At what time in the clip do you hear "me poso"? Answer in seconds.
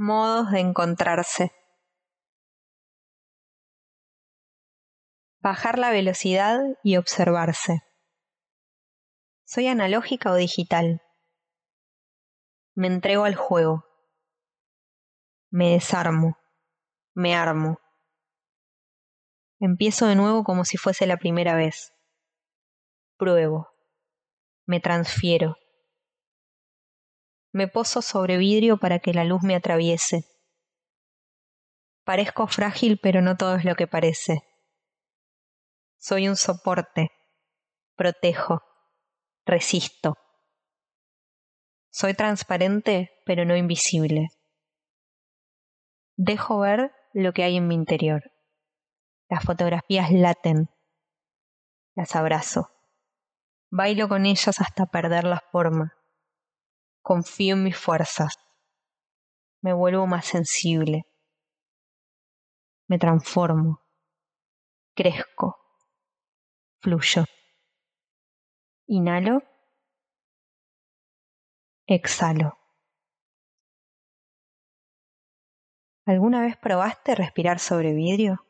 27.52-28.02